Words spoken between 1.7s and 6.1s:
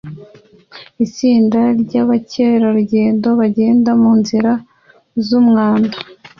ryabakerarugendo bagenda munzira zumwanda